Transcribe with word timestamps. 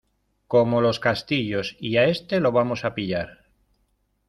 como 0.47 0.81
los 0.81 0.99
castillos. 0.99 1.77
y 1.79 1.97
a 1.97 2.05
este 2.05 2.39
lo 2.39 2.51
vamos 2.51 2.85
a 2.85 2.95
pillar. 2.95 3.51